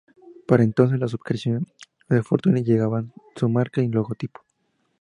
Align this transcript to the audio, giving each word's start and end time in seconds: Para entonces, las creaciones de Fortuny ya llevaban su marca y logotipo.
Para 0.47 0.63
entonces, 0.63 0.99
las 0.99 1.13
creaciones 1.15 1.71
de 2.09 2.23
Fortuny 2.23 2.63
ya 2.63 2.73
llevaban 2.73 3.13
su 3.35 3.47
marca 3.49 3.83
y 3.83 3.87
logotipo. 3.87 4.41